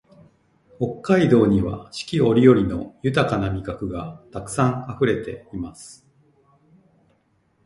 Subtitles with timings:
[0.79, 6.07] 北海道には四季折々の豊な味覚がたくさんあふれています